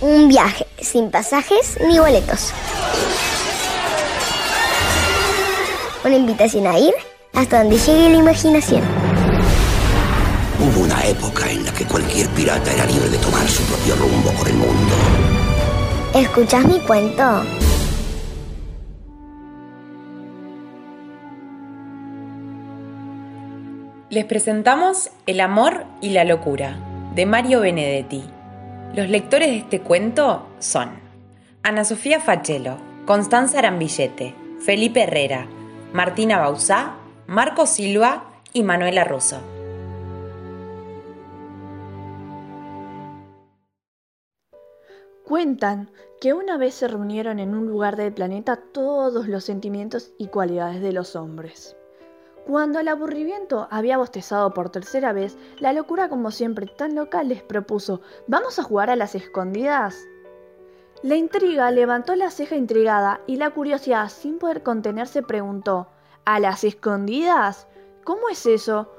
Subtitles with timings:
[0.00, 2.54] Un viaje sin pasajes ni boletos.
[6.02, 6.94] Una invitación a ir
[7.34, 8.82] hasta donde llegue la imaginación.
[10.58, 14.30] Hubo una época en la que cualquier pirata era libre de tomar su propio rumbo
[14.30, 14.94] por el mundo.
[16.14, 17.42] ¿Escuchás mi cuento?
[24.08, 26.78] Les presentamos El amor y la locura,
[27.14, 28.24] de Mario Benedetti.
[28.94, 30.90] Los lectores de este cuento son
[31.62, 32.76] Ana Sofía Fachelo,
[33.06, 35.46] Constanza Arambillete, Felipe Herrera,
[35.92, 36.96] Martina Bausá,
[37.28, 39.40] Marco Silva y Manuela Russo.
[45.24, 45.88] Cuentan
[46.20, 50.82] que una vez se reunieron en un lugar del planeta todos los sentimientos y cualidades
[50.82, 51.76] de los hombres.
[52.50, 57.44] Cuando el aburrimiento había bostezado por tercera vez, la locura como siempre tan local les
[57.44, 59.96] propuso, ¿vamos a jugar a las escondidas?
[61.04, 65.86] La intriga levantó la ceja intrigada y la curiosidad sin poder contenerse preguntó,
[66.24, 67.68] ¿a las escondidas?
[68.02, 68.90] ¿Cómo es eso?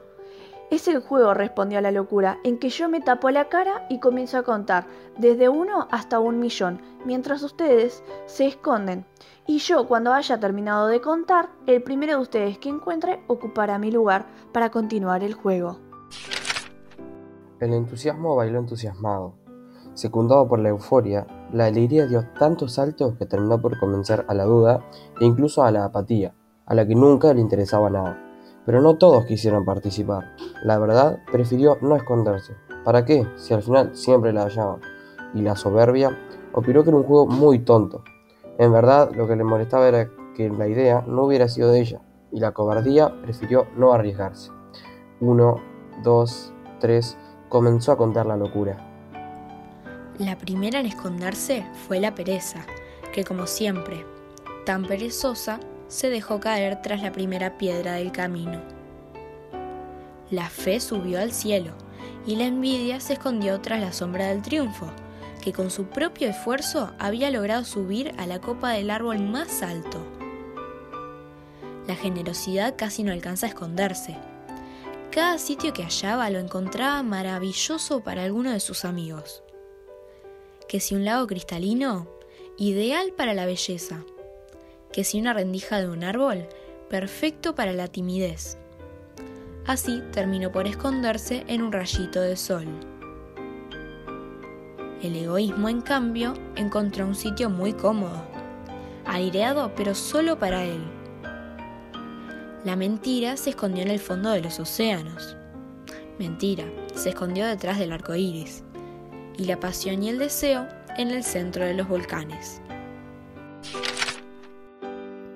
[0.72, 4.38] Es el juego, respondió la locura, en que yo me tapo la cara y comienzo
[4.38, 9.05] a contar, desde uno hasta un millón, mientras ustedes se esconden.
[9.45, 13.91] Y yo, cuando haya terminado de contar, el primero de ustedes que encuentre ocupará mi
[13.91, 15.78] lugar para continuar el juego.
[17.59, 19.33] El entusiasmo bailó entusiasmado.
[19.94, 24.45] Secundado por la euforia, la alegría dio tantos saltos que terminó por convencer a la
[24.45, 24.85] duda
[25.19, 26.33] e incluso a la apatía,
[26.66, 28.30] a la que nunca le interesaba nada.
[28.65, 30.35] Pero no todos quisieron participar.
[30.63, 32.53] La verdad, prefirió no esconderse.
[32.83, 33.27] ¿Para qué?
[33.35, 34.81] Si al final siempre la hallaban.
[35.33, 36.17] Y la soberbia
[36.53, 38.03] opinó que era un juego muy tonto.
[38.57, 42.01] En verdad, lo que le molestaba era que la idea no hubiera sido de ella,
[42.31, 44.51] y la cobardía prefirió no arriesgarse.
[45.19, 45.55] Uno,
[46.03, 47.17] dos, tres,
[47.49, 48.87] comenzó a contar la locura.
[50.17, 52.59] La primera en esconderse fue la pereza,
[53.13, 54.05] que como siempre,
[54.65, 55.59] tan perezosa,
[55.92, 58.62] se dejó caer tras la primera piedra del camino.
[60.29, 61.74] La fe subió al cielo
[62.25, 64.88] y la envidia se escondió tras la sombra del triunfo,
[65.41, 70.01] que con su propio esfuerzo había logrado subir a la copa del árbol más alto.
[71.88, 74.16] La generosidad casi no alcanza a esconderse.
[75.12, 79.44] Cada sitio que hallaba lo encontraba maravilloso para alguno de sus amigos.
[80.69, 82.07] Que si un lago cristalino,
[82.57, 84.06] ideal para la belleza
[84.91, 86.47] que si una rendija de un árbol,
[86.90, 88.57] perfecto para la timidez.
[89.66, 92.66] Así terminó por esconderse en un rayito de sol.
[95.01, 98.24] El egoísmo, en cambio, encontró un sitio muy cómodo,
[99.06, 100.81] aireado pero solo para él.
[102.63, 105.35] La mentira se escondió en el fondo de los océanos.
[106.19, 108.63] Mentira, se escondió detrás del arco iris.
[109.38, 112.62] Y la pasión y el deseo en el centro de los volcanes.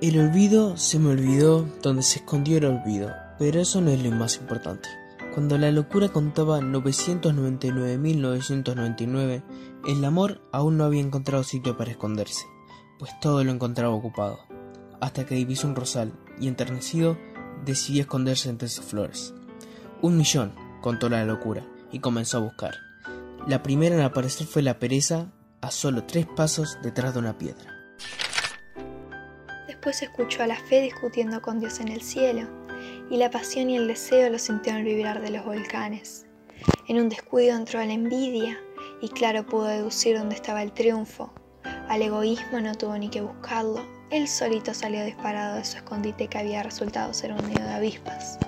[0.06, 4.12] El olvido se me olvidó donde se escondió el olvido, pero eso no es lo
[4.12, 4.88] más importante.
[5.34, 9.42] Cuando la locura contaba 999.999,
[9.88, 12.46] el amor aún no había encontrado sitio para esconderse,
[13.00, 14.38] pues todo lo encontraba ocupado,
[15.02, 17.18] hasta que divisó un rosal y enternecido
[17.66, 19.34] decidió esconderse entre sus flores.
[20.04, 22.76] Un millón, contó la locura, y comenzó a buscar.
[23.48, 27.75] La primera en aparecer fue la pereza, a solo tres pasos detrás de una piedra.
[29.76, 32.48] Después escuchó a la fe discutiendo con Dios en el cielo,
[33.10, 36.26] y la pasión y el deseo lo sintió el vibrar de los volcanes.
[36.88, 38.58] En un descuido entró la envidia,
[39.02, 41.34] y claro pudo deducir dónde estaba el triunfo.
[41.90, 46.38] Al egoísmo no tuvo ni que buscarlo, él solito salió disparado de su escondite que
[46.38, 48.40] había resultado ser un nido de avispas.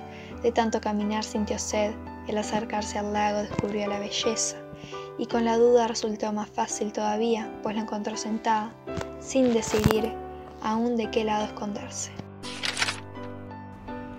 [0.41, 1.91] De tanto caminar sintió sed,
[2.25, 4.55] y al acercarse al lago descubrió la belleza,
[5.17, 8.73] y con la duda resultó más fácil todavía, pues la encontró sentada,
[9.19, 10.09] sin decidir
[10.61, 12.11] aún de qué lado esconderse.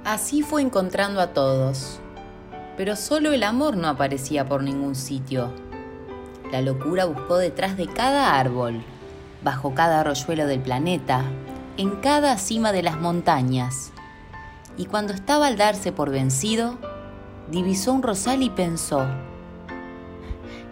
[0.04, 2.00] Así fue encontrando a todos,
[2.76, 5.52] pero solo el amor no aparecía por ningún sitio.
[6.50, 8.80] La locura buscó detrás de cada árbol,
[9.42, 11.24] bajo cada arroyuelo del planeta,
[11.76, 13.92] en cada cima de las montañas.
[14.78, 16.78] Y cuando estaba al darse por vencido,
[17.50, 19.06] divisó un rosal y pensó,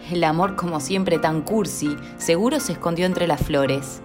[0.09, 4.01] el amor como siempre tan cursi, seguro se escondió entre las flores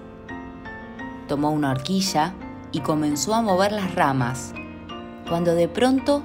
[1.32, 2.34] tomó una horquilla
[2.72, 4.52] y comenzó a mover las ramas,
[5.26, 6.22] cuando de pronto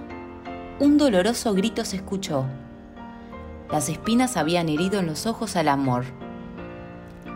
[0.81, 2.44] un doloroso grito se escuchó.
[3.71, 6.04] Las espinas habían herido en los ojos al amor.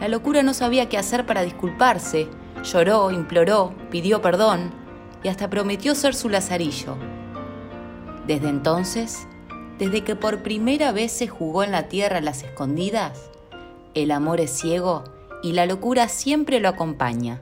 [0.02, 2.28] La locura no sabía qué hacer para disculparse,
[2.62, 4.72] lloró, imploró, pidió perdón
[5.24, 6.98] y hasta prometió ser su lazarillo.
[8.28, 9.30] Desde entonces,
[9.80, 13.30] desde que por primera vez se jugó en la tierra las escondidas,
[13.94, 15.06] El amor es ciego
[15.42, 17.42] y la locura siempre lo acompaña.